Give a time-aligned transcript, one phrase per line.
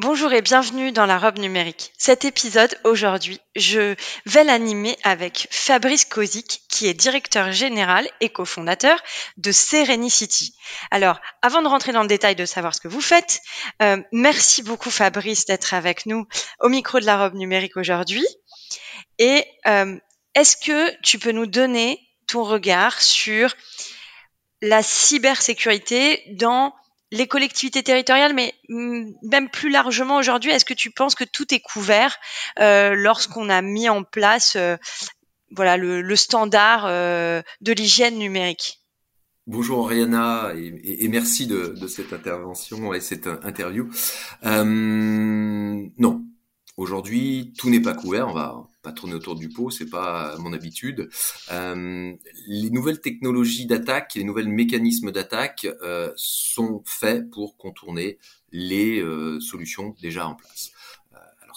[0.00, 1.92] Bonjour et bienvenue dans la robe numérique.
[1.98, 3.96] Cet épisode, aujourd'hui, je
[4.26, 9.02] vais l'animer avec Fabrice Kozik, qui est directeur général et cofondateur
[9.38, 10.54] de Serenicity.
[10.92, 13.40] Alors, avant de rentrer dans le détail de savoir ce que vous faites,
[13.82, 16.28] euh, merci beaucoup Fabrice d'être avec nous
[16.60, 18.24] au micro de la robe numérique aujourd'hui.
[19.18, 19.98] Et euh,
[20.36, 23.52] est-ce que tu peux nous donner ton regard sur
[24.62, 26.72] la cybersécurité dans
[27.10, 31.52] les collectivités territoriales, mais mm, même plus largement aujourd'hui, est-ce que tu penses que tout
[31.54, 32.16] est couvert
[32.58, 34.76] euh, lorsqu'on a mis en place euh,
[35.50, 38.80] voilà le, standard euh, de l'hygiène numérique?
[39.46, 43.88] Bonjour Oriana et, merci de, cette intervention et cette interview.
[44.44, 46.27] non,
[46.78, 48.28] aujourd'hui tout n'est pas couvert.
[48.28, 51.10] On va pas tourner autour du pot, c'est pas mon habitude.
[51.50, 52.14] Euh,
[52.46, 58.18] les nouvelles technologies d'attaque, les nouvelles mécanismes d'attaque euh, sont faits pour contourner
[58.52, 60.72] les euh, solutions déjà en place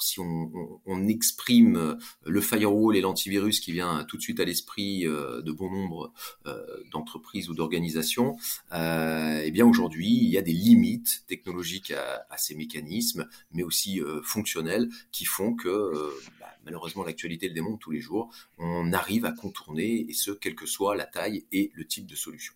[0.03, 5.07] si on, exprime euh, le firewall et l'antivirus qui vient tout de suite à l'esprit
[5.07, 6.13] euh, de bon nombre
[6.45, 8.37] euh, d'entreprises ou d'organisations,
[8.71, 14.89] eh bien aujourd'hui, il y a des limites technologiques à, ces mécanismes, mais aussi fonctionnels,
[15.11, 15.91] qui font que
[16.39, 20.55] bah, malheureusement l'actualité le démontre tous les jours, on arrive à contourner, et ce, quelle
[20.55, 22.53] que soit la taille et le type de solution.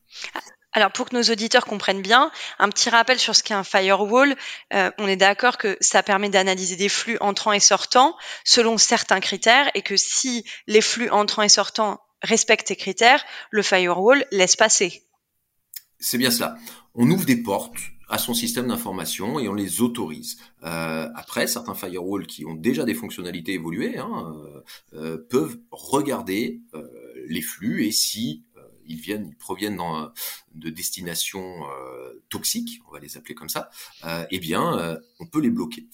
[0.75, 4.35] Alors pour que nos auditeurs comprennent bien, un petit rappel sur ce qu'est un firewall.
[4.73, 9.21] Euh, on est d'accord que ça permet d'analyser des flux entrants et sortants selon certains
[9.21, 14.57] critères et que si les flux entrants et sortants respectent ces critères, le firewall laisse
[14.57, 15.03] passer.
[15.97, 16.58] C'est bien cela.
[16.93, 17.77] On ouvre des portes
[18.09, 20.37] à son système d'information et on les autorise.
[20.64, 24.35] Euh, après, certains firewalls qui ont déjà des fonctionnalités évoluées hein,
[24.93, 26.59] euh, peuvent regarder
[27.27, 28.43] les flux et si
[28.87, 30.11] ils viennent, ils proviennent dans,
[30.55, 33.69] de destinations euh, toxiques, on va les appeler comme ça,
[34.05, 35.87] euh, eh bien, euh, on peut les bloquer.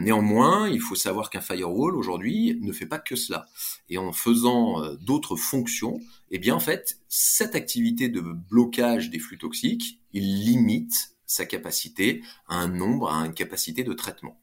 [0.00, 3.46] néanmoins, il faut savoir qu'un firewall aujourd'hui ne fait pas que cela.
[3.88, 6.00] Et en faisant d'autres fonctions,
[6.32, 12.24] eh bien, en fait, cette activité de blocage des flux toxiques, il limite sa capacité
[12.48, 14.40] à un nombre, à une capacité de traitement.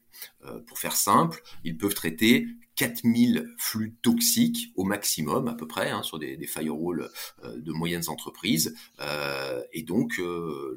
[0.66, 2.46] pour faire simple, ils peuvent traiter
[2.76, 7.08] 4000 flux toxiques au maximum à peu près hein, sur des, firewalls
[7.44, 10.76] euh, de moyennes entreprises euh, et donc euh,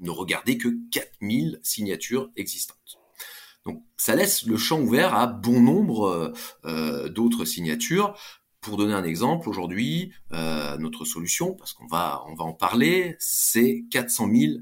[0.00, 2.98] ne regarder que 4000 signatures existantes.
[3.64, 6.32] Donc ça laisse le champ ouvert à bon nombre
[7.10, 8.16] d'autres signatures.
[8.60, 13.84] Pour donner un exemple, aujourd'hui, notre solution, parce qu'on va, on va en parler, c'est
[13.90, 14.52] 400 000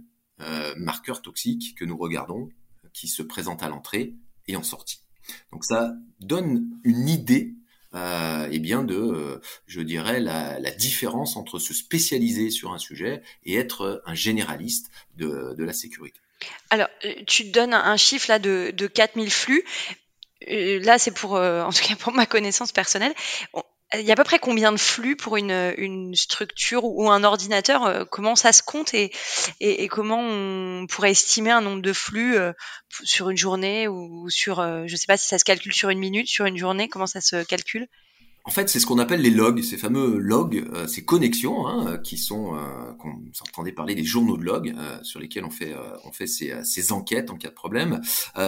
[0.79, 2.49] marqueurs toxiques que nous regardons,
[2.95, 4.17] qui se présentent à l'entrée
[4.49, 5.06] et en sortie.
[5.53, 7.55] Donc ça donne une idée
[7.97, 13.23] euh, eh bien de, euh, je dirais, la, différence entre se spécialiser sur un sujet
[13.45, 16.21] et être un généraliste de, la sécurité.
[16.69, 19.65] Alors, euh, tu donnes un chiffre là de, de 4000 flux.
[20.47, 23.15] Là, c'est pour, en tout cas pour ma connaissance personnelle.
[23.95, 27.23] Il y a à peu près combien de flux pour une, une structure ou un
[27.23, 29.13] ordinateur euh, Comment ça se compte et,
[29.61, 32.53] et, et, comment on pourrait estimer un nombre de flux euh,
[33.05, 35.91] sur une journée ou sur, euh, je ne sais pas si ça se calcule sur
[35.91, 37.87] une minute, sur une journée, comment ça se calcule?
[38.47, 41.99] En fait, c'est ce qu'on appelle les logs, ces fameux logs, euh, ces connexions hein,
[41.99, 45.75] qui sont, euh, qu'on s'entendait parler des journaux de logs euh, sur lesquels on fait,
[46.05, 48.01] on fait ces, ces, enquêtes en cas de problème.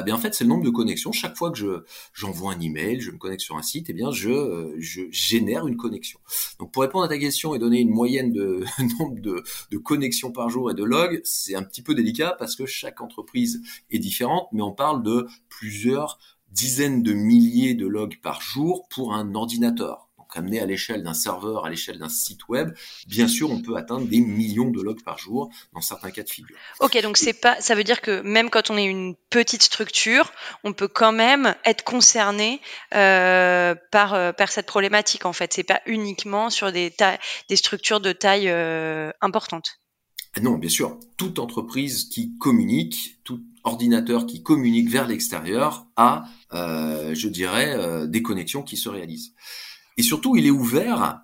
[0.04, 1.10] bien en fait, c'est le nombre de connexions.
[1.10, 1.82] Chaque fois que je
[2.12, 5.66] j'envoie un email, je me connecte sur un site, et eh bien je je génère
[5.66, 6.20] une connexion.
[6.60, 8.62] Donc pour répondre à ta question et donner une moyenne de
[8.98, 9.42] nombre de,
[9.72, 13.00] de connexions par jour et de logs, c'est un petit peu délicat parce que chaque
[13.00, 16.18] entreprise est différente, mais on parle de plusieurs
[16.58, 20.08] dizaines de milliers de logs par jour pour un ordinateur.
[20.18, 22.74] Donc amené à l'échelle d'un serveur, à l'échelle d'un site web,
[23.06, 26.28] bien sûr, on peut atteindre des millions de logs par jour dans certains cas de
[26.28, 26.56] figure.
[26.80, 30.32] Ok, donc c'est pas, ça veut dire que même quand on est une petite structure,
[30.64, 32.60] on peut quand même être concerné
[32.92, 35.26] euh, par, euh, par cette problématique.
[35.26, 36.92] En fait, c'est pas uniquement sur des,
[37.48, 39.80] des structures de taille euh, importante.
[40.42, 47.14] Non, bien sûr, toute entreprise qui communique, tout ordinateur qui communique vers l'extérieur a, euh,
[47.14, 49.34] je dirais, euh, des connexions qui se réalisent.
[49.96, 51.22] Et surtout, il est ouvert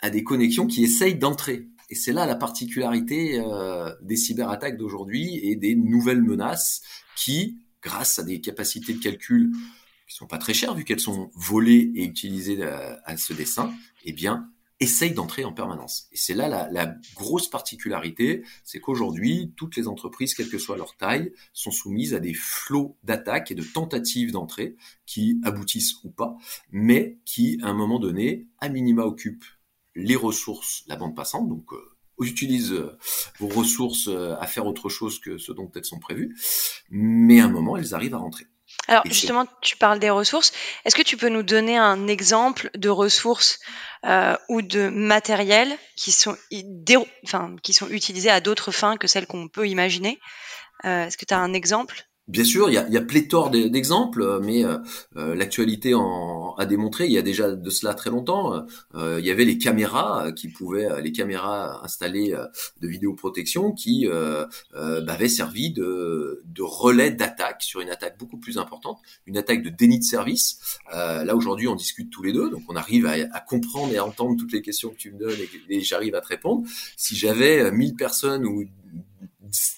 [0.00, 1.68] à des connexions qui essayent d'entrer.
[1.90, 6.82] Et c'est là la particularité euh, des cyberattaques d'aujourd'hui et des nouvelles menaces
[7.16, 9.52] qui, grâce à des capacités de calcul
[10.08, 13.72] qui sont pas très chères vu qu'elles sont volées et utilisées à, à ce dessin,
[14.04, 14.50] eh bien,
[14.80, 16.08] essaye d'entrer en permanence.
[16.12, 20.76] Et c'est là la, la, grosse particularité, c'est qu'aujourd'hui, toutes les entreprises, quelle que soit
[20.76, 24.76] leur taille, sont soumises à des flots d'attaques et de tentatives d'entrée
[25.06, 26.36] qui aboutissent ou pas,
[26.70, 29.44] mais qui, à un moment donné, à minima occupent
[29.94, 32.96] les ressources, la bande passante, donc euh, utilisent euh,
[33.38, 36.36] vos ressources euh, à faire autre chose que ce dont elles sont prévues,
[36.90, 38.46] mais à un moment, elles arrivent à rentrer.
[38.86, 40.52] Alors justement, tu parles des ressources.
[40.84, 43.58] Est-ce que tu peux nous donner un exemple de ressources
[44.06, 46.36] euh, ou de matériel qui sont,
[47.24, 50.18] enfin, qui sont utilisés à d'autres fins que celles qu'on peut imaginer?
[50.84, 52.07] Euh, Est-ce que tu as un exemple?
[52.28, 54.76] Bien sûr, il y a, y a pléthore d'exemples, mais euh,
[55.16, 59.30] euh, l'actualité a démontré, il y a déjà de cela très longtemps, euh, il y
[59.30, 62.36] avait les caméras qui pouvaient, les caméras installées
[62.82, 64.48] de vidéoprotection qui bah,
[65.08, 69.70] avaient servi de, de relais d'attaque sur une attaque beaucoup plus importante, une attaque de
[69.70, 70.78] déni de service.
[70.92, 74.04] là aujourd'hui, on discute tous les deux, donc on arrive à, à, comprendre et à
[74.04, 75.38] entendre toutes les questions que tu me donnes
[75.70, 76.66] et, et j'arrive à te répondre.
[76.96, 78.64] Si j'avais 1000 personnes ou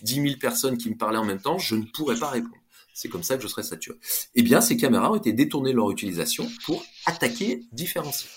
[0.02, 2.55] 10 000 personnes qui me parlaient en même temps, je ne pourrais pas répondre.
[2.93, 3.99] C'est comme ça que je serais saturé.
[4.34, 8.28] Eh bien, ces caméras ont été détournées de leur utilisation pour attaquer différents sites.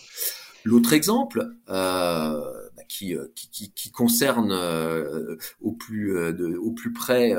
[0.64, 6.14] L'autre exemple, euh, bah, qui, euh, qui, concerne euh, au, plus,
[6.94, 7.34] près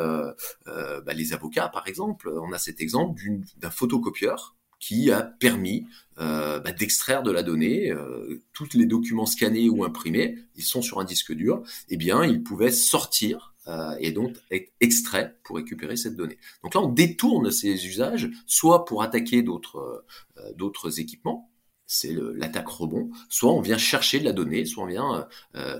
[0.66, 3.22] bah, les avocats, par exemple, on a cet exemple
[3.56, 5.86] d'un photocopieur qui a permis
[6.18, 7.90] euh, bah, d'extraire de la donnée.
[7.90, 11.62] Euh, tous les documents scannés ou imprimés, ils sont sur un disque dur.
[11.88, 16.36] Eh bien, ils pouvaient sortir euh, et donc être extraits pour récupérer cette donnée.
[16.62, 21.50] Donc là, on détourne ces usages, soit pour attaquer d'autres équipements,
[21.86, 25.26] c'est l'attaque rebond, soit on vient chercher de la donnée, soit on vient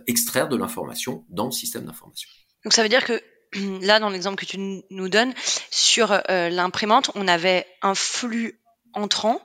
[0.07, 2.29] extraire de l'information dans le système d'information.
[2.65, 3.21] Donc ça veut dire que
[3.83, 4.59] là, dans l'exemple que tu
[4.89, 5.35] nous donnes,
[5.71, 8.61] sur l'imprimante, on avait un flux
[8.95, 9.41] entrant.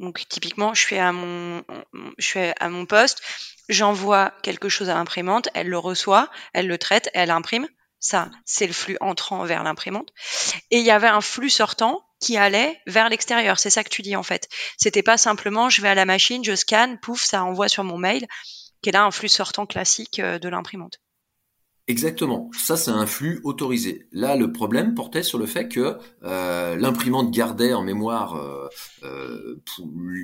[0.00, 3.22] Donc typiquement, je suis à mon, poste,
[3.68, 7.68] j'envoie quelque chose à l'imprimante, elle le reçoit, elle le traite, elle imprime.
[8.00, 10.12] Ça, c'est le flux entrant vers l'imprimante.
[10.72, 13.60] Et il y avait un flux sortant qui allait vers l'extérieur.
[13.60, 14.48] C'est ça que tu dis en fait.
[14.76, 17.98] C'était pas simplement je vais à la machine, je scanne, pouf, ça envoie sur mon
[17.98, 18.26] mail,
[18.82, 20.98] qui est là un flux sortant classique euh, de l'imprimante.
[21.88, 22.50] Exactement.
[22.56, 24.08] Ça, c'est un flux autorisé.
[24.12, 28.68] Là, le problème portait sur le fait que euh, l'imprimante gardait en mémoire euh,
[29.02, 29.60] euh,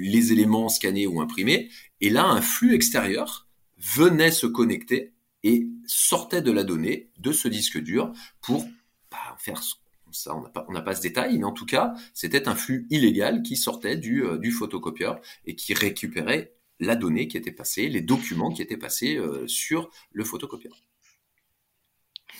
[0.00, 1.68] les éléments scannés ou imprimés,
[2.00, 7.48] et là, un flux extérieur venait se connecter et sortait de la donnée de ce
[7.48, 8.64] disque dur pour
[9.10, 9.62] bah, faire
[10.12, 13.42] ça, on n'a pas, pas ce détail, mais en tout cas, c'était un flux illégal
[13.42, 18.00] qui sortait du, euh, du photocopieur et qui récupérait la donnée qui était passée, les
[18.00, 20.84] documents qui étaient passés euh, sur le photocopieur.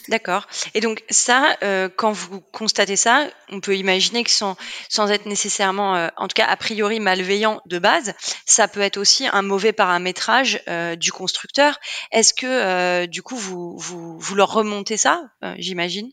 [0.08, 0.46] D'accord.
[0.74, 4.56] Et donc ça, euh, quand vous constatez ça, on peut imaginer que sans,
[4.88, 8.14] sans être nécessairement, euh, en tout cas a priori malveillant de base,
[8.46, 11.78] ça peut être aussi un mauvais paramétrage euh, du constructeur.
[12.10, 15.24] Est-ce que du coup vous, vous, vous leur remontez ça,
[15.58, 16.10] j'imagine?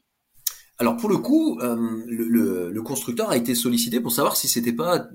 [0.77, 5.07] Alors pour le coup, le, constructeur a été sollicité pour savoir si c'était pas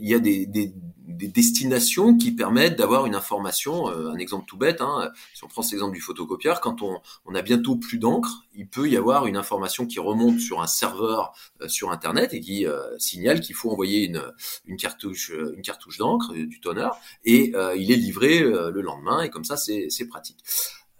[0.00, 0.72] il y a des,
[1.18, 3.88] des, destinations qui permettent d'avoir une information.
[3.88, 7.00] Euh, un exemple tout bête, hein, si on prend cet exemple du photocopieur, quand on,
[7.26, 10.66] on a bientôt plus d'encre, il peut y avoir une information qui remonte sur un
[10.66, 14.22] serveur euh, sur Internet et qui euh, signale qu'il faut envoyer une,
[14.66, 16.88] une cartouche, une cartouche d'encre, du toner,
[17.24, 19.22] et il est livré le lendemain.
[19.22, 20.38] Et comme ça, c'est pratique.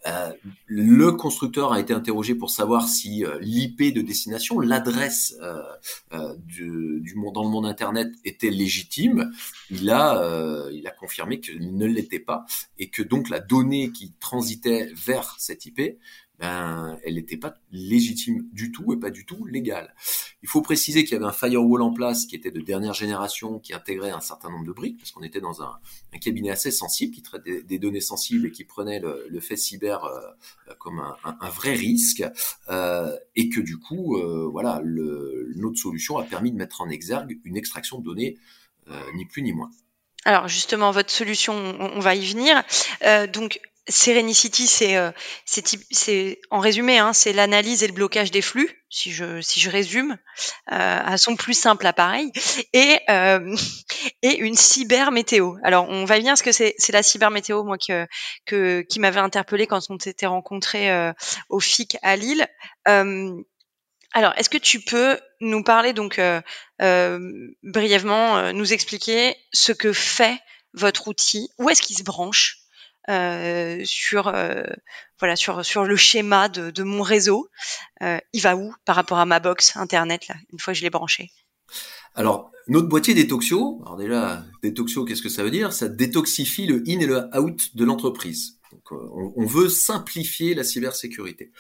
[0.06, 0.32] Euh,
[0.66, 7.00] le constructeur a été interrogé pour savoir si euh, l'IP de destination, l'adresse euh, du,
[7.00, 9.30] du, dans le monde internet était légitime.
[9.70, 12.44] Il a, il a confirmé qu'il ne l'était pas
[12.78, 15.98] et que donc la donnée qui transitait vers cette IP
[16.38, 19.94] ben, elle n'était pas légitime du tout et pas du tout légale.
[20.42, 23.58] Il faut préciser qu'il y avait un firewall en place qui était de dernière génération,
[23.58, 25.78] qui intégrait un certain nombre de briques, parce qu'on était dans un,
[26.20, 30.74] cabinet assez sensible, qui traitait des, données sensibles et qui prenait le, fait cyber euh,
[30.78, 32.24] comme un, vrai risque,
[32.68, 36.88] euh, et que du coup, euh, voilà, le, notre solution a permis de mettre en
[36.88, 38.38] exergue une extraction de données,
[38.90, 39.70] euh, ni plus ni moins.
[40.24, 42.62] Alors justement, votre solution, on, va y venir.
[43.02, 45.12] Euh, donc Serenicity, c'est euh,
[46.50, 50.18] en résumé, hein, c'est l'analyse et le blocage des flux, si je si je résume,
[50.72, 52.30] euh, à son plus simple appareil,
[52.74, 53.56] et euh,
[54.22, 55.54] et une cyber météo.
[55.62, 58.06] Alors on va venir ce que c'est c'est la cyber météo, moi que
[58.44, 61.12] que qui m'avait interpellé quand on s'était rencontré euh,
[61.48, 62.46] au FIC à Lille.
[62.88, 63.32] Euh,
[64.12, 70.38] alors, est-ce que tu peux nous parler donc euh, brièvement, nous expliquer ce que fait
[70.74, 72.57] votre outil, où est-ce qu'il se branche?
[73.08, 74.62] Euh, sur euh,
[75.18, 77.48] voilà sur sur le schéma de, de mon réseau.
[78.02, 80.84] Euh, il va où par rapport à ma box internet là une fois que je
[80.84, 81.30] l'ai branché?
[82.14, 85.72] Alors, notre boîtier détoxio, alors déjà, détoxio, qu'est-ce que ça veut dire?
[85.72, 88.57] Ça détoxifie le in et le out de l'entreprise.
[88.72, 91.52] Donc, euh, on, veut simplifier la cybersécurité.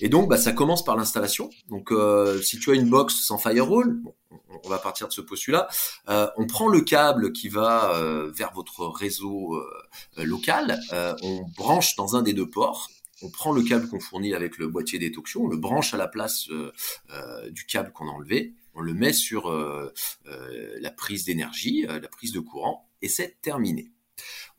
[0.00, 1.50] Et donc, bah, ça commence par l'installation.
[1.68, 4.00] Donc, euh, si tu as une box sans firewall,
[4.64, 5.68] on va partir de ce postulat.
[6.08, 7.92] Euh, on prend le câble qui va
[8.34, 9.60] vers votre réseau
[10.16, 10.80] local,
[11.22, 12.88] on branche dans un des deux ports.
[13.22, 16.08] On prend le câble qu'on fournit avec le boîtier détoxio, on le branche à la
[16.08, 16.48] place
[17.50, 19.50] du câble qu'on a enlevé, on le met sur
[20.24, 23.93] la prise d'énergie, la prise de courant, et c'est terminé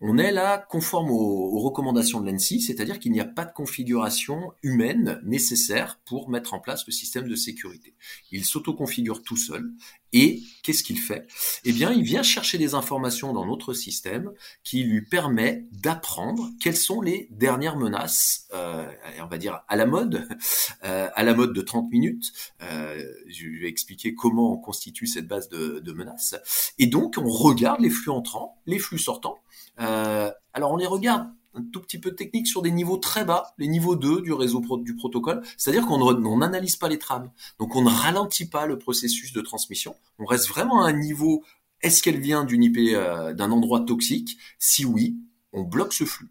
[0.02, 4.54] on est là conforme aux, recommandations de l'ANSI, c'est-à-dire qu'il n'y a pas de configuration
[4.62, 7.96] humaine nécessaire pour mettre en place le système de sécurité.
[8.32, 9.72] Il s'auto-configure tout seul
[10.16, 11.28] et qu'est-ce qu'il fait?
[11.66, 14.32] Eh bien, il vient chercher des informations dans notre système
[14.64, 18.90] qui lui permet d'apprendre quelles sont les dernières menaces, euh,
[19.22, 20.26] on va dire à la mode,
[20.86, 22.32] euh, à la mode de 30 minutes.
[22.64, 26.36] Euh, je vais expliquer comment on constitue cette base de, menaces.
[26.80, 29.40] Et donc, on regarde les flux entrants, les flux sortants,
[29.82, 33.54] euh, alors on les regarde un tout petit peu technique sur des niveaux très bas,
[33.58, 37.82] les niveaux 2 du réseau du protocole, c'est-à-dire qu'on n'analyse pas les trames, donc on
[37.82, 41.44] ne ralentit pas le processus de transmission, on reste vraiment à un niveau,
[41.82, 44.38] est-ce qu'elle vient d'une IP euh, d'un endroit toxique?
[44.60, 45.18] Si oui,
[45.54, 46.28] on bloque ce flux.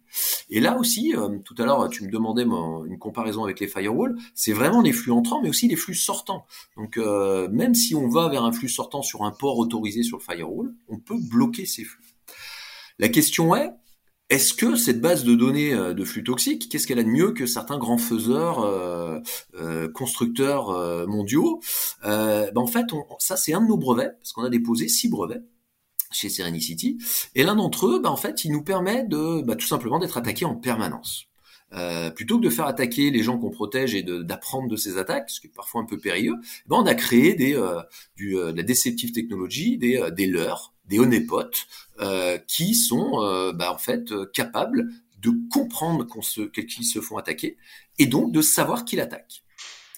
[0.50, 4.16] Et là aussi, euh, tout à l'heure, tu me demandais une comparaison avec les firewalls,
[4.34, 6.44] c'est vraiment les flux entrants, mais aussi les flux sortants.
[6.76, 10.22] Donc, même si on va vers un flux sortant sur un port autorisé sur le
[10.22, 12.04] firewall, on peut bloquer ces flux.
[12.98, 13.72] La question est,
[14.30, 17.32] est-ce que cette base de données euh, de flux toxiques, qu'est-ce qu'elle a de mieux
[17.32, 19.20] que certains grands faiseurs, euh,
[19.54, 21.60] euh, constructeurs mondiaux
[22.02, 22.86] ben En fait,
[23.18, 25.42] ça c'est un de nos brevets, parce qu'on a déposé six brevets
[26.10, 26.98] chez Serenicity,
[27.34, 30.16] et l'un d'entre eux, ben, en fait, il nous permet de ben, tout simplement d'être
[30.16, 31.26] attaqué en permanence.
[32.14, 35.40] plutôt que de faire attaquer les gens qu'on protège et d'apprendre de, ces attaques, ce
[35.40, 40.00] qui est parfois un peu périlleux, ben on a créé de la deceptive technology, des,
[40.12, 41.66] des leurs, des honeypots
[42.00, 44.88] euh, qui sont euh, bah, en fait euh, capables
[45.20, 47.56] de comprendre qu'on se, qu'ils se font attaquer
[47.98, 49.42] et donc de savoir qui l'attaque.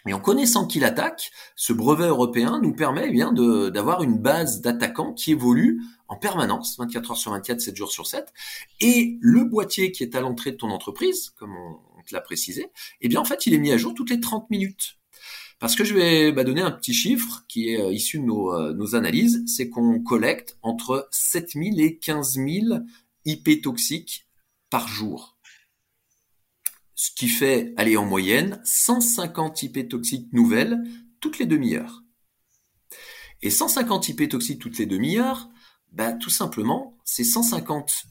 [0.06, 4.60] Et en connaissant qui l'attaque, ce brevet européen nous permet eh bien d'avoir une base
[4.60, 8.32] d'attaquants qui évolue en permanence, 24 heures sur 24, 7 jours sur 7.
[8.80, 12.20] Et le boîtier qui est à l'entrée de ton entreprise, comme on, on te l'a
[12.20, 14.96] précisé, eh bien en fait, il est mis à jour toutes les 30 minutes.
[15.58, 18.52] Parce que je vais bah, donner un petit chiffre qui est euh, issu de nos,
[18.52, 22.84] euh, nos analyses, c'est qu'on collecte entre 7000 et 15000
[23.24, 24.28] IP toxiques
[24.68, 25.38] par jour.
[26.94, 30.82] Ce qui fait, aller en moyenne, 150 IP toxiques nouvelles
[31.20, 32.02] toutes les demi-heures.
[33.42, 35.48] Et 150 IP toxiques toutes les demi-heures,
[35.92, 38.04] bah, tout simplement, c'est 150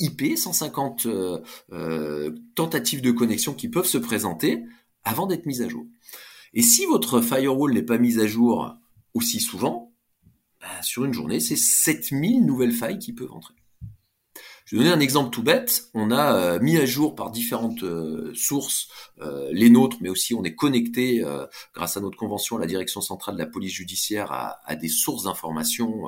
[0.00, 4.64] IP, 150 euh, tentatives de connexion qui peuvent se présenter
[5.04, 5.86] avant d'être mises à jour.
[6.54, 8.76] Et si votre firewall n'est pas mise à jour
[9.12, 9.92] aussi souvent,
[10.60, 13.54] bah, sur une journée, c'est 7000 nouvelles failles qui peuvent entrer.
[14.64, 15.90] Je vais donner un exemple tout bête.
[15.92, 18.88] On a euh, mis à jour par différentes euh, sources
[19.20, 21.22] euh, les nôtres, mais aussi on est connecté
[21.74, 24.88] grâce à notre convention à la direction centrale de la police judiciaire à, à des
[24.88, 26.06] sources d'informations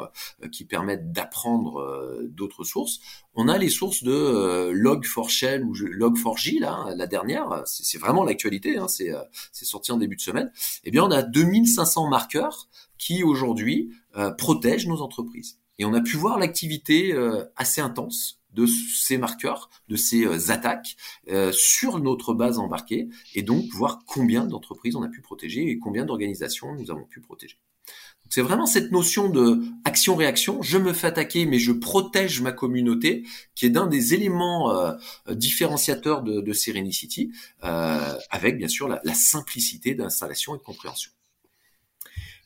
[0.52, 3.00] qui permettent d'apprendre d'autres sources.
[3.34, 7.62] On a les sources de Log4Shell ou Log4j, là, la dernière.
[7.66, 8.78] C'est vraiment l'actualité.
[8.78, 10.50] Hein, c'est sorti en début de semaine.
[10.84, 13.90] Eh bien, on a 2500 marqueurs qui aujourd'hui
[14.38, 15.58] protègent nos entreprises.
[15.78, 17.14] Et on a pu voir l'activité
[17.56, 20.96] assez intense de ces marqueurs, de ces euh, attaques
[21.28, 25.78] euh, sur notre base embarquée, et donc voir combien d'entreprises on a pu protéger et
[25.78, 27.58] combien d'organisations nous avons pu protéger.
[28.28, 30.60] C'est vraiment cette notion de action-réaction.
[30.60, 34.94] Je me fais attaquer, mais je protège ma communauté, qui est d'un des éléments euh,
[35.30, 41.12] différenciateurs de, de Serenicity, avec bien sûr la, la simplicité d'installation et de compréhension.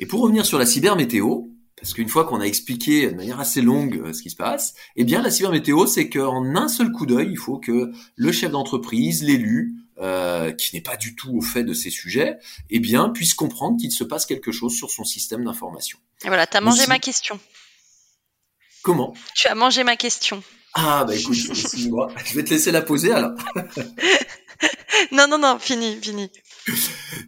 [0.00, 1.49] Et pour revenir sur la cybermétéo,
[1.80, 4.74] parce qu'une fois qu'on a expliqué de manière assez longue euh, ce qui se passe,
[4.96, 8.50] eh bien la cybermétéo, c'est qu'en un seul coup d'œil, il faut que le chef
[8.50, 12.38] d'entreprise, l'élu, euh, qui n'est pas du tout au fait de ces sujets,
[12.70, 15.98] eh bien puisse comprendre qu'il se passe quelque chose sur son système d'information.
[16.24, 17.38] Et voilà, tu as mangé ma question.
[18.82, 19.14] Comment?
[19.34, 20.42] Tu as mangé ma question.
[20.74, 21.36] Ah bah écoute,
[21.88, 23.32] moi je vais te laisser la poser alors.
[25.12, 26.30] non non non, fini, fini.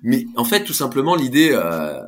[0.02, 2.00] Mais en fait, tout simplement, l'idée, euh,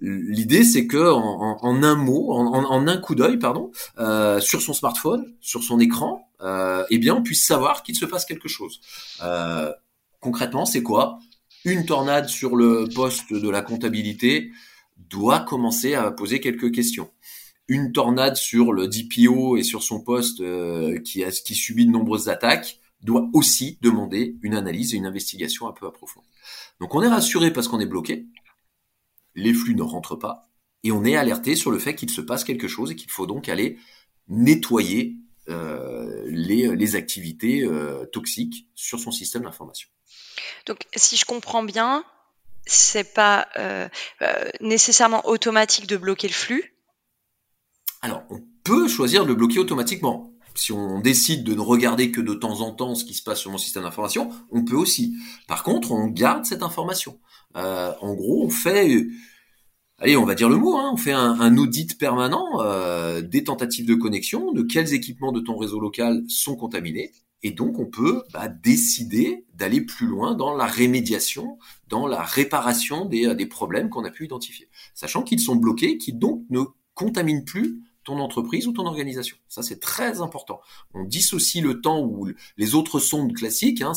[0.00, 5.24] l'idée, c'est que en, un mot, en, un coup d'œil, pardon, euh, sur son smartphone,
[5.40, 8.80] sur son écran, euh, eh bien, on puisse savoir qu'il se passe quelque chose.
[9.22, 9.72] Euh,
[10.20, 11.18] concrètement, c'est quoi?
[11.64, 14.50] Une tornade sur le poste de la comptabilité
[14.96, 17.10] doit commencer à poser quelques questions
[17.70, 20.42] une tornade sur le DPO et sur son poste
[21.04, 25.68] qui, a, qui subit de nombreuses attaques doit aussi demander une analyse et une investigation
[25.68, 26.26] un peu approfondie.
[26.80, 28.26] Donc on est rassuré parce qu'on est bloqué,
[29.38, 30.48] les flux ne rentrent pas,
[30.84, 33.26] et on est alerté sur le fait qu'il se passe quelque chose et qu'il faut
[33.26, 33.78] donc aller
[34.28, 35.16] nettoyer
[35.48, 39.88] euh, les, les, activités euh, toxiques sur son système d'information.
[40.66, 42.04] Donc, si je comprends bien,
[42.66, 43.88] c'est pas euh,
[44.22, 46.74] euh, nécessairement automatique de bloquer le flux?
[48.02, 50.32] Alors, on peut choisir de le bloquer automatiquement.
[50.58, 53.38] Si on décide de ne regarder que de temps en temps ce qui se passe
[53.38, 55.16] sur mon système d'information, on peut aussi.
[55.46, 57.20] Par contre, on garde cette information.
[57.56, 59.06] Euh, en gros, on fait
[59.98, 63.86] allez, on va dire le mot, hein, on fait un, audit permanent euh, des tentatives
[63.86, 67.12] de connexion, de quels équipements de ton réseau local sont contaminés,
[67.42, 73.04] et donc on peut bah, décider d'aller plus loin dans la rémédiation, dans la réparation
[73.04, 76.62] des, des problèmes qu'on a pu identifier, sachant qu'ils sont bloqués, qui donc ne
[76.94, 79.36] contaminent plus ton entreprise ou ton organisation.
[79.48, 80.62] Ça, c'est très important.
[80.94, 83.92] On dissocie le temps où les autres sondes classiques, hein,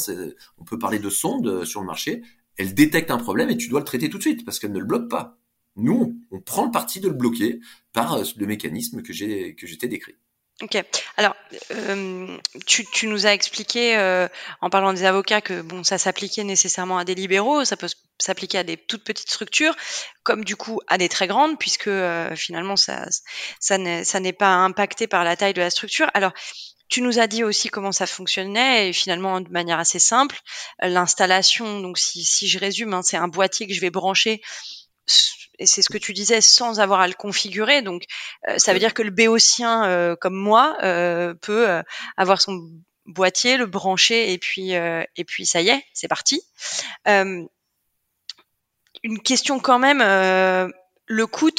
[0.57, 2.21] on peut parler de sondes sur le marché,
[2.57, 4.79] elles détectent un problème et tu dois le traiter tout de suite parce qu'elles ne
[4.79, 5.37] le bloquent pas.
[5.77, 7.61] Nous, on, prend le parti de le bloquer
[7.93, 10.15] par euh, le mécanisme que j'ai que j'étais décrit.
[10.61, 10.77] Ok.
[11.17, 11.35] Alors,
[11.71, 12.37] euh,
[12.67, 14.27] tu, tu, nous as expliqué euh,
[14.61, 17.87] en parlant des avocats que bon, ça s'appliquait nécessairement à des libéraux, ça peut
[18.19, 19.75] s'appliquer à des toutes petites structures,
[20.23, 23.07] comme du coup à des très grandes, puisque euh, finalement ça
[23.59, 26.11] ça n'est pas impacté par la taille de la structure.
[26.13, 26.33] Alors,
[26.89, 30.39] tu nous as dit aussi comment ça fonctionnait et finalement de manière assez simple,
[30.81, 31.79] l'installation.
[31.79, 34.41] Donc, si, si je résume, hein, c'est un boîtier que je vais brancher
[35.61, 37.83] et c'est ce que tu disais, sans avoir à le configurer.
[37.83, 38.05] Donc,
[38.49, 41.83] euh, ça veut dire que le béotien, euh, comme moi, euh, peut
[42.17, 42.59] avoir son
[43.05, 46.41] boîtier, le brancher, et puis, et puis ça y est, c'est parti.
[47.05, 47.47] une
[49.23, 49.99] question quand même,
[51.05, 51.51] le coût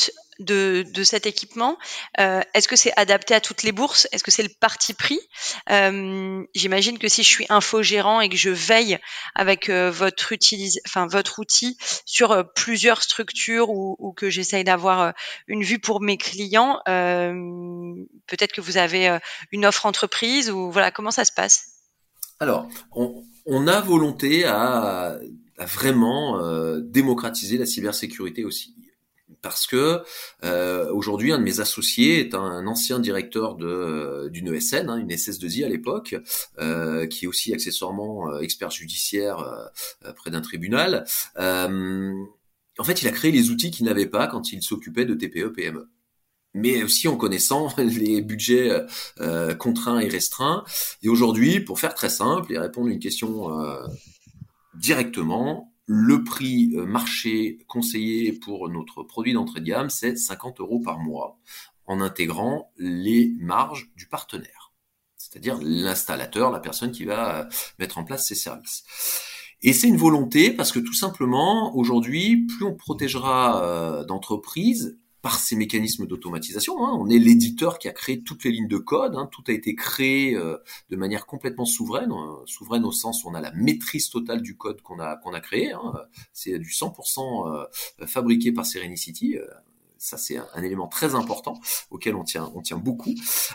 [0.44, 1.78] de, cet équipement.
[2.20, 4.06] Euh, Est-ce que c'est adapté à toutes les bourses?
[4.12, 5.20] Est-ce que c'est le parti pris?
[5.70, 8.98] Euh, J'imagine que si je suis infogérant et que je veille
[9.34, 10.32] avec euh, votre,
[11.40, 15.14] outil sur plusieurs structures ou, que j'essaye d'avoir
[15.46, 19.18] une vue pour mes clients, peut-être que vous avez
[19.50, 21.68] une offre entreprise ou voilà, comment ça se passe?
[22.38, 25.18] Alors, on, a volonté à
[25.58, 26.38] vraiment
[26.80, 28.74] démocratiser la cybersécurité aussi
[29.42, 30.02] parce que
[30.44, 35.10] euh, aujourd'hui un de mes associés est un, ancien directeur de d'une ESN, hein, une
[35.10, 36.16] SS2I à l'époque,
[36.58, 41.04] euh, qui est aussi accessoirement euh, expert judiciaire euh, près d'un tribunal.
[41.36, 45.48] en fait, il a créé les outils qu'il n'avait pas quand il s'occupait de TPE
[45.48, 45.88] PME
[46.54, 48.84] mais aussi en connaissant les budgets
[49.20, 50.64] euh, contraints et restreints.
[51.02, 53.86] Et aujourd'hui, pour faire très simple et répondre à une question euh,
[54.74, 60.80] directement, le prix euh, marché conseillé pour notre produit d'entrée de gamme, c'est 50 euros
[60.80, 61.38] par mois,
[61.86, 64.72] en intégrant les marges du partenaire,
[65.16, 67.44] c'est-à-dire l'installateur, la personne qui va euh,
[67.78, 68.84] mettre en place ces services.
[69.62, 75.38] Et c'est une volonté parce que tout simplement, aujourd'hui, plus on protégera euh, d'entreprises, par
[75.38, 76.84] ces mécanismes d'automatisation.
[76.84, 76.96] Hein.
[76.98, 79.14] On est l'éditeur qui a créé toutes les lignes de code.
[79.14, 79.28] Hein.
[79.30, 80.58] Tout a été créé euh,
[80.90, 84.56] de manière complètement souveraine, euh, souveraine au sens où on a la maîtrise totale du
[84.56, 85.72] code qu'on a qu'on a créé.
[85.72, 85.92] Hein.
[86.32, 87.48] C'est du 100%
[88.00, 89.36] euh, fabriqué par Serenicity.
[89.96, 93.14] Ça, c'est un, élément très important auquel on tient, on tient beaucoup.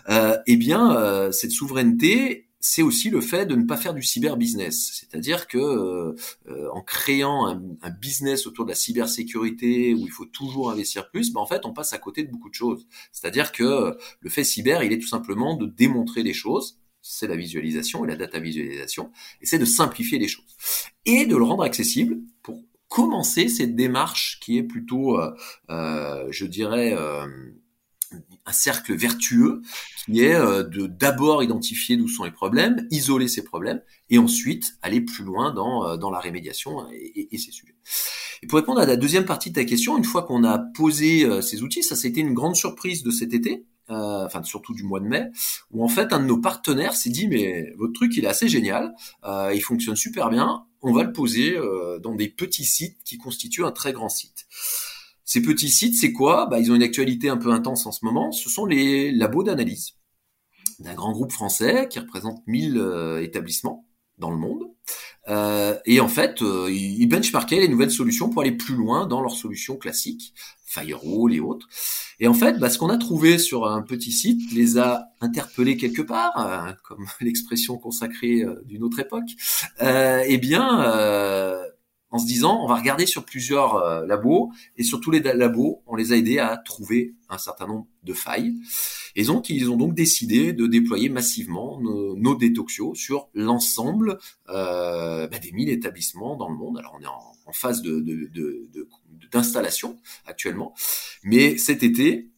[0.10, 4.91] eh bien, cette souveraineté, c'est aussi le fait de ne pas faire du cyber business,
[4.99, 6.15] c'est-à-dire que euh,
[6.47, 11.31] euh, en créant un, business autour de la cybersécurité où il faut toujours investir plus,
[11.31, 12.87] ben en fait on passe à côté de beaucoup de choses.
[13.11, 17.35] C'est-à-dire que le fait cyber, il est tout simplement de démontrer les choses, c'est la
[17.35, 20.57] visualisation et la data visualisation, et c'est de simplifier les choses.
[21.05, 25.19] Et de le rendre accessible pour commencer cette démarche qui est plutôt,
[25.69, 26.95] euh, je dirais
[28.45, 29.61] un cercle vertueux
[30.05, 34.77] qui est euh, de d'abord identifier d'où sont les problèmes, isoler ces problèmes et ensuite
[34.81, 37.75] aller plus loin dans, euh, dans la rémédiation et, ces sujets.
[38.41, 41.25] Et pour répondre à la deuxième partie de ta question, une fois qu'on a posé
[41.25, 44.99] euh, ces outils, ça, été une grande surprise de cet été, enfin surtout du mois
[44.99, 45.27] de mai,
[45.71, 48.49] où en fait un de nos partenaires s'est dit mais votre truc il est assez
[48.49, 48.93] génial,
[49.23, 51.57] euh, il fonctionne super bien, on va le poser
[52.03, 54.45] dans des petits sites qui constituent un très grand site.
[55.27, 56.47] Ces petits sites, c'est quoi?
[56.47, 58.31] Bah, Ils ont une actualité un peu intense en ce moment.
[58.31, 59.93] Ce sont les labos d'analyse
[60.79, 63.85] d'un grand groupe français qui représente 1000 euh, établissements
[64.17, 64.63] dans le monde.
[65.27, 69.21] Euh, et en fait, euh, ils benchmarkaient les nouvelles solutions pour aller plus loin dans
[69.21, 70.33] leurs solutions classiques,
[70.65, 71.67] firewall et autres.
[72.19, 75.77] Et en fait, bah, ce qu'on a trouvé sur un petit site les a interpellés
[75.77, 79.29] quelque part, euh, comme l'expression consacrée d'une autre époque.
[79.81, 81.63] eh bien,
[82.09, 85.81] en se disant on va regarder sur plusieurs euh, labos et sur tous les labos
[85.85, 88.55] on les a aidés à trouver un certain nombre de failles
[89.15, 92.37] et donc ils ont donc décidé de déployer massivement nos, nos
[92.93, 97.81] sur l'ensemble euh, bah, des 1000 établissements dans le monde alors on est en, phase
[97.81, 98.87] de, de, de,
[99.31, 100.73] d'installation actuellement.
[101.23, 102.29] Mais cet été,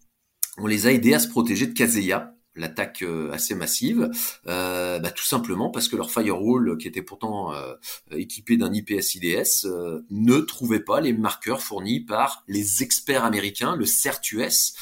[0.57, 4.09] on les a aidés à se protéger de Kaseya, l'attaque euh, assez massive,
[4.47, 7.73] euh, bah, tout simplement parce que leur firewall, qui était pourtant euh,
[8.11, 9.67] équipé d'un IPS-IDS,
[10.09, 14.73] ne trouvait pas les marqueurs fournis par les experts américains, le CERTUS,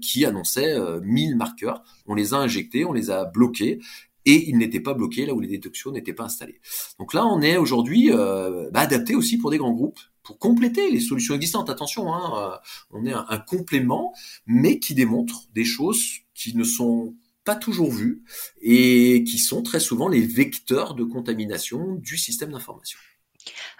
[0.00, 1.82] qui annonçait 1000 marqueurs.
[2.06, 3.80] On les a injectés, on les a bloqués,
[4.26, 6.60] et ils n'étaient pas bloqués là où les détections n'étaient pas installées.
[6.98, 11.00] Donc là, on est aujourd'hui bah, adapté aussi pour des grands groupes pour compléter les
[11.00, 11.70] solutions existantes.
[11.70, 12.58] Attention, hein,
[12.90, 14.14] on est un, complément,
[14.46, 16.02] mais qui démontre des choses
[16.34, 18.24] qui ne sont pas toujours vues
[18.62, 22.98] et qui sont très souvent les vecteurs de contamination du système d'information.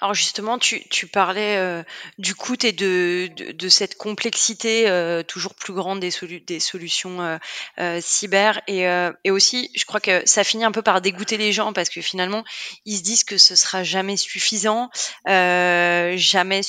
[0.00, 1.83] Alors justement, tu, parlais euh,
[2.18, 6.11] du coût et de, de, cette complexité euh, toujours plus grande des,
[6.46, 7.38] des solutions
[7.79, 8.85] euh, cyber et,
[9.24, 12.00] et, aussi, je crois que ça finit un peu par dégoûter les gens parce que
[12.00, 12.44] finalement,
[12.85, 14.90] ils se disent que ce sera jamais suffisant,
[15.27, 16.61] jamais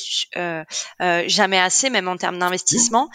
[1.27, 3.09] jamais assez, même en termes d'investissement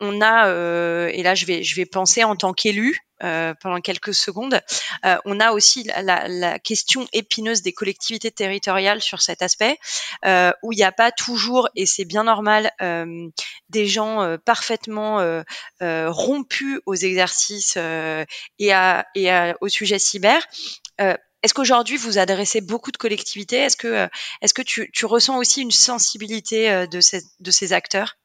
[0.00, 3.80] on a, euh, et là je vais, je vais penser en tant qu'élu euh, pendant
[3.80, 4.60] quelques secondes,
[5.04, 9.78] euh, on a aussi la, question épineuse des collectivités territoriales sur cet aspect,
[10.62, 12.70] où il n'y a pas toujours, et c'est bien normal,
[13.68, 15.42] des gens parfaitement
[15.80, 17.76] rompus aux exercices
[18.58, 20.46] et, à, et au sujet cyber.
[20.98, 23.56] Est-ce qu'aujourd'hui vous adressez beaucoup de collectivités?
[23.56, 24.08] Est-ce que,
[24.40, 28.16] est-ce que tu, tu, ressens aussi une sensibilité de ces, de ces acteurs?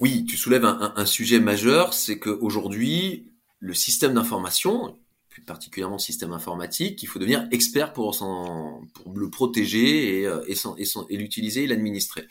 [0.00, 4.96] Oui, tu soulèves un, sujet majeur, c'est qu'aujourd'hui, le système d'information,
[5.28, 10.42] plus particulièrement le système informatique, il faut devenir expert pour, pour le protéger et, euh,
[10.48, 12.26] et, l'utiliser et l'administrer.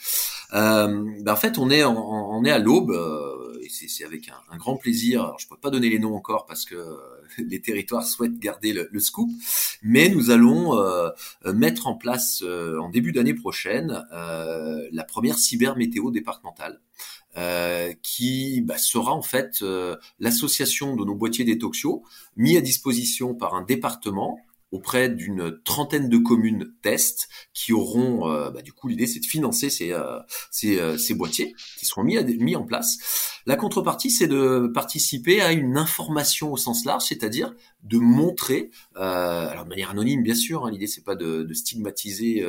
[0.53, 4.58] Euh, ben en fait, on est, on, est à l'aube, euh, et c'est avec un,
[4.58, 5.36] grand plaisir.
[5.38, 6.97] je ne peux pas donner les noms encore parce que
[7.38, 9.29] les territoires souhaitent garder le, scoop,
[9.84, 10.75] mais nous allons
[11.45, 16.82] mettre en place en début d'année prochaine la première cyber météo départementale.
[17.38, 22.02] Euh, qui bah, sera en fait euh, l'association de nos boîtiers détoxio
[22.36, 24.39] mis à disposition par un département
[24.71, 29.25] auprès d'une trentaine de communes test qui auront, euh, bah, du coup, l'idée c'est de
[29.25, 30.19] financer ces, euh,
[30.51, 33.39] ces, euh, ces, boîtiers qui seront mis, mis en place.
[33.45, 37.53] La contrepartie, c'est de participer à une information au sens large, c'est-à-dire
[37.84, 42.45] de montrer, alors de manière anonyme bien sûr, hein, l'idée c'est pas de, de stigmatiser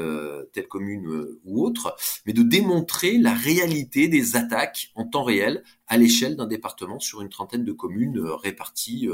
[0.53, 1.07] telle commune
[1.45, 6.47] ou autre, mais de démontrer la réalité des attaques en temps réel à l'échelle d'un
[6.47, 9.09] département sur une trentaine de communes réparties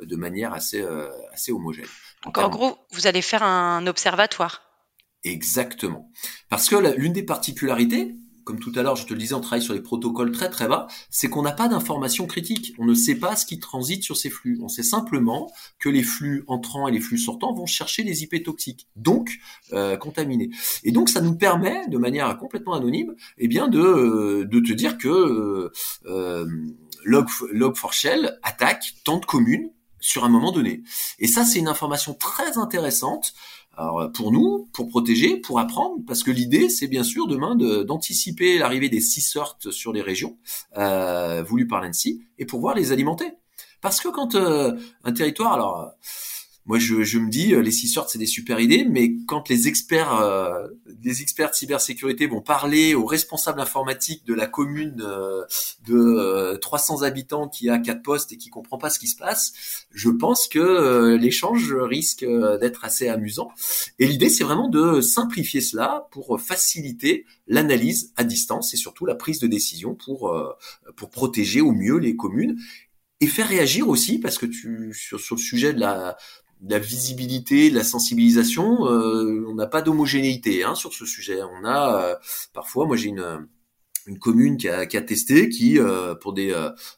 [0.00, 0.82] de manière assez,
[1.32, 1.84] assez homogène.
[2.24, 4.62] Donc en gros, vous allez faire un observatoire.
[5.24, 6.10] Exactement.
[6.48, 8.14] Parce que l'une des particularités,
[8.44, 10.68] comme tout à l'heure je te le disais, on travaille sur les protocoles très très
[10.68, 12.74] bas, c'est qu'on n'a pas d'informations critiques.
[12.78, 14.58] On ne sait pas ce qui transite sur ces flux.
[14.62, 18.42] On sait simplement que les flux entrants et les flux sortants vont chercher les IP
[18.42, 19.38] toxiques, donc
[19.72, 20.50] euh, contaminés.
[20.84, 24.72] Et donc ça nous permet, de manière complètement anonyme, eh bien de, euh, de te
[24.72, 25.72] dire que euh,
[26.06, 26.46] euh
[27.04, 30.82] Log, Log4Shell attaque tant de communes sur un moment donné.
[31.18, 33.34] Et ça, c'est une information très intéressante
[33.80, 38.58] alors, pour nous, pour protéger, pour apprendre, parce que l'idée, c'est bien sûr demain d'anticiper
[38.58, 40.36] l'arrivée des six sortes sur les régions
[40.76, 43.32] euh, voulues par l'ANSI et pouvoir les alimenter.
[43.80, 45.92] Parce que quand euh, un territoire, alors
[46.70, 49.48] moi je, je, me dis euh, les six sortes c'est des super idées, mais quand
[49.48, 50.68] les experts, euh,
[51.02, 55.44] les experts de cybersécurité vont parler aux responsables informatiques de la commune euh,
[55.88, 59.52] de 300 habitants qui a quatre postes et qui comprend pas ce qui se passe,
[59.90, 63.50] je pense que l'échange risque d'être assez amusant.
[63.98, 69.16] Et l'idée c'est vraiment de simplifier cela pour faciliter l'analyse à distance et surtout la
[69.16, 70.32] prise de décision pour
[70.94, 72.56] pour protéger au mieux les communes
[73.20, 76.16] et faire réagir aussi parce que tu sur, sur le sujet de la
[76.62, 81.40] la visibilité, la sensibilisation, euh, on n'a pas d'homogénéité hein, sur ce sujet.
[81.42, 82.14] On a euh,
[82.52, 83.48] parfois, moi j'ai une
[84.06, 86.52] une commune qui a, testé, qui euh, pour des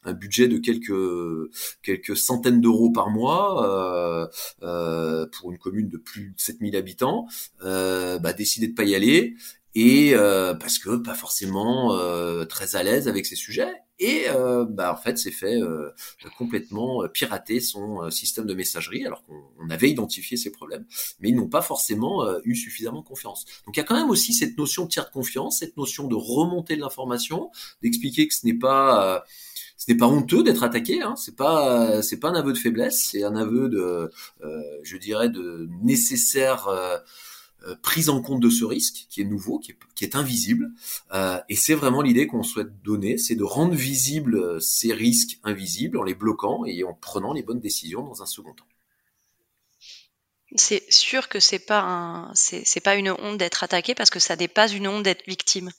[0.04, 6.76] un budget de quelques centaines d'euros par mois pour une commune de plus de 7000
[6.76, 7.26] habitants,
[7.60, 9.34] bah, décidé de pas y aller
[9.74, 11.98] et parce que pas forcément
[12.46, 15.90] très à l'aise avec ces sujets et euh, bah, en fait c'est fait euh,
[16.36, 20.84] complètement euh, pirater son système de messagerie alors qu'on avait identifié ces problèmes,
[21.20, 23.44] mais ils n'ont pas forcément eu suffisamment confiance.
[23.66, 26.08] Donc il y a quand même aussi cette notion de tiers de confiance, cette notion
[26.08, 27.50] de remonter de l'information,
[27.82, 29.24] d'expliquer que ce n'est pas
[29.76, 31.14] ce n'est pas honteux d'être attaqué, hein.
[31.16, 34.10] c'est pas c'est pas un aveu de faiblesse, c'est un aveu de,
[34.82, 36.98] je dirais, de nécessaire euh,
[37.82, 40.72] prise en compte de ce risque qui est nouveau, qui est, qui est invisible.
[41.12, 45.38] Euh, et c'est vraiment l'idée qu'on souhaite donner, c'est de rendre visibles euh, ces risques
[45.44, 48.66] invisibles en les bloquant et en prenant les bonnes décisions dans un second temps.
[50.54, 54.36] C'est sûr que c'est pas un, c'est pas une honte d'être attaqué parce que ça
[54.36, 55.70] n'est pas une honte d'être victime.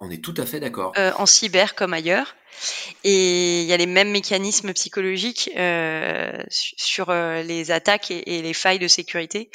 [0.00, 0.92] On est tout à fait d'accord.
[0.98, 2.34] Euh, en cyber comme ailleurs.
[3.04, 8.54] Et il y a les mêmes mécanismes psychologiques euh, sur euh, les attaques et, les
[8.54, 9.50] failles de sécurité.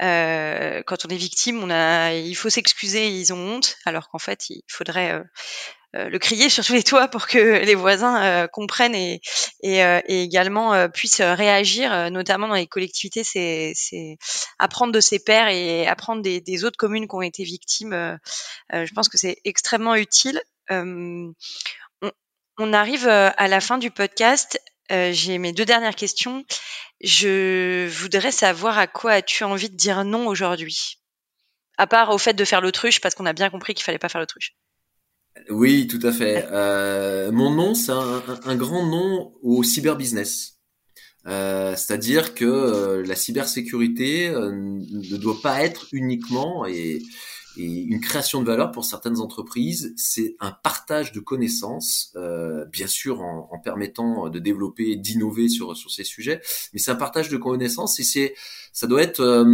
[0.00, 5.22] Quand on est victime, il faut s'excuser, ils ont honte, alors qu'en fait, il faudrait
[5.94, 9.20] le crier sur tous les toits pour que les voisins euh, comprennent et,
[9.64, 13.24] euh, également puissent réagir, notamment dans les collectivités.
[13.24, 13.74] C'est,
[14.58, 18.18] apprendre de ses pairs et apprendre des, autres communes qui ont été victimes.
[18.72, 20.40] je pense que c'est extrêmement utile.
[20.70, 21.32] On,
[22.58, 24.60] on, arrive à la fin du podcast.
[24.90, 26.44] J'ai mes deux dernières questions.
[27.00, 30.98] Je voudrais savoir à quoi as-tu envie de dire non aujourd'hui,
[31.76, 34.08] à part au fait de faire l'autruche, parce qu'on a bien compris qu'il fallait pas
[34.08, 34.54] faire l'autruche.
[35.50, 36.46] Oui, tout à fait.
[36.52, 40.58] Euh, mon nom, c'est un, grand nom au cyberbusiness.
[41.26, 47.02] Euh, C'est-à-dire que euh, la cybersécurité euh, ne doit pas être uniquement et,
[47.56, 49.94] et, une création de valeur pour certaines entreprises.
[49.96, 55.76] C'est un partage de connaissances, euh, bien sûr en, en, permettant de développer, d'innover sur
[55.76, 56.40] sur ces sujets,
[56.72, 58.34] mais c'est un partage de connaissances et c'est
[58.72, 59.46] ça doit être,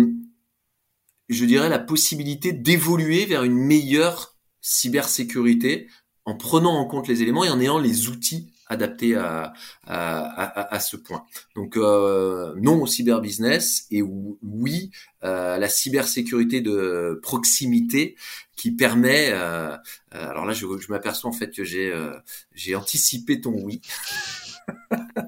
[1.29, 4.34] je dirais, la possibilité d'évoluer vers une meilleure
[4.65, 5.89] cybersécurité
[6.25, 9.53] en prenant en compte les éléments et en ayant les outils adaptés à,
[9.87, 11.27] à, à, ce point.
[11.55, 14.91] Donc euh, non au cyberbusiness et oui
[15.23, 18.17] euh, la cybersécurité de proximité
[18.57, 19.29] qui permet.
[19.33, 19.77] Euh,
[20.15, 22.17] euh alors là, je, je m'aperçois en fait que j'ai euh,
[22.55, 23.83] j'ai anticipé ton oui.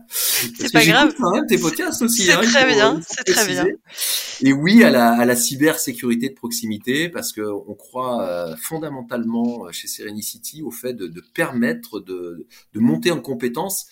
[0.08, 1.14] C'est pas grave.
[1.18, 2.22] Quand même tes podcasts aussi.
[2.22, 3.66] C'est hein, très bien, c'est très bien.
[4.42, 9.70] Et oui à la, à la cybersécurité de proximité parce que on croit euh, fondamentalement
[9.72, 13.86] chez Serenicity au fait de, de permettre de, de monter en compétences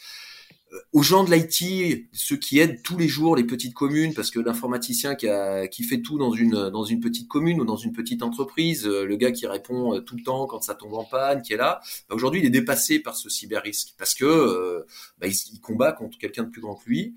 [0.93, 4.41] aux gens de l'IT, ceux qui aident tous les jours les petites communes, parce que
[4.41, 5.27] l'informaticien qui,
[5.71, 9.05] qui fait tout dans une, dans une petite commune ou dans une petite entreprise, euh,
[9.05, 11.57] le gars qui répond euh, tout le temps quand ça tombe en panne, qui est
[11.57, 14.85] là, bah, aujourd'hui il est dépassé par ce cyber risque, parce que euh,
[15.19, 17.15] bah, il, combat contre quelqu'un de plus grand que lui,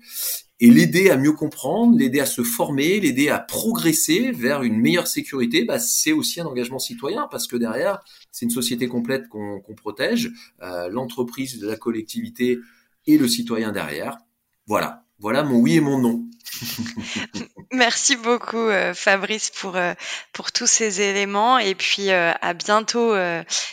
[0.60, 5.06] et l'aider à mieux comprendre, l'aider à se former, l'aider à progresser vers une meilleure
[5.06, 8.00] sécurité, bah, c'est aussi un engagement citoyen, parce que derrière,
[8.32, 10.32] c'est une société complète qu'on protège,
[10.90, 12.58] l'entreprise, la collectivité,
[13.08, 14.18] et le citoyen derrière.
[14.66, 16.28] Voilà, voilà mon oui et mon non.
[17.72, 19.94] Merci beaucoup euh, Fabrice pour euh,
[20.32, 23.14] pour tous ces éléments et puis euh, à bientôt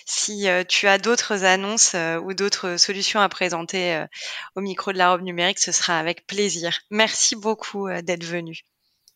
[0.06, 4.06] si tu as d'autres annonces ou d'autres solutions à présenter
[4.56, 6.80] au micro de la robe numérique, ce sera avec plaisir.
[6.90, 8.62] Merci beaucoup d'être venu.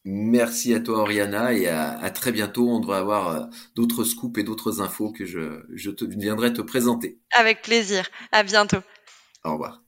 [0.05, 2.69] Merci à toi Oriana et à, très bientôt.
[2.69, 7.19] On devrait avoir d'autres scoops et d'autres infos que je, je te, viendrai te présenter.
[7.34, 8.10] Avec plaisir.
[8.32, 8.79] À bientôt.
[9.43, 9.82] Au revoir.